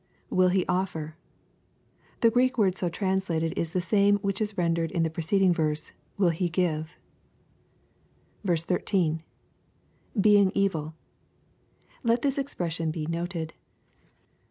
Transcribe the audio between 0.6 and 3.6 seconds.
offer.] The Greek word so translated